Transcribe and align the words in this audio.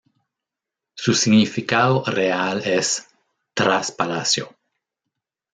Su 0.97 1.13
significado 1.13 2.03
real 2.07 2.63
es 2.65 3.07
"Tras 3.53 3.91
Palacio". 3.91 4.49